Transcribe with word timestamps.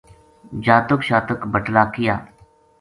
جاتک 0.65 0.99
شاتک 1.07 1.39
بٹلا 1.51 1.83
کیا 1.93 2.15